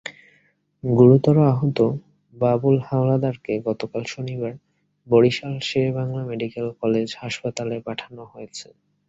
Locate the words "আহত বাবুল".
1.51-2.75